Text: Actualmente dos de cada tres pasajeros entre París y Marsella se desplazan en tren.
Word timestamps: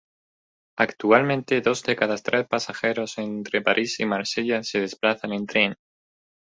Actualmente 0.79 1.61
dos 1.61 1.83
de 1.83 1.95
cada 1.95 2.17
tres 2.27 2.47
pasajeros 2.47 3.19
entre 3.19 3.61
París 3.61 3.99
y 3.99 4.05
Marsella 4.07 4.63
se 4.63 4.79
desplazan 4.79 5.31
en 5.33 5.45
tren. 5.45 5.75